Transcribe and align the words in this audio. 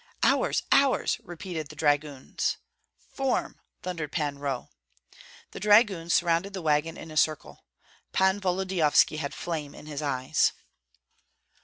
"Ours, 0.23 0.63
ours!" 0.71 1.19
repeated 1.23 1.69
the 1.69 1.75
dragoons. 1.75 2.57
"Form!" 3.11 3.59
thundered 3.83 4.11
Pan 4.11 4.39
Roh. 4.39 4.71
The 5.51 5.59
dragoons 5.59 6.11
surrounded 6.15 6.53
the 6.53 6.61
wagon 6.63 6.97
in 6.97 7.11
a 7.11 7.17
circle. 7.17 7.65
Pan 8.11 8.39
Volodyovski 8.41 9.17
had 9.17 9.35
flame 9.35 9.75
in 9.75 9.85
his 9.85 10.01
eyes. 10.01 10.53